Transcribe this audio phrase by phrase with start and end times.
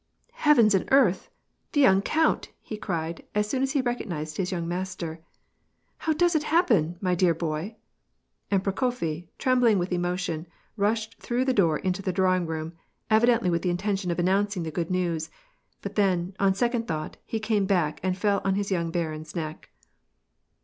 [0.47, 1.29] "Heavens and earth!
[1.73, 5.19] The young count!" hfe cried, as sooif as he recognized his young master."
[5.99, 7.75] How does it happen, mj dear boy?"
[8.25, 12.73] * And Prokofi, trembling with emotion, rush through the door into the drawing room,
[13.11, 15.29] evidently with th intention of announcing the good news;
[15.83, 19.69] but then, on secon thought, he came back and fell on his young barin's neck.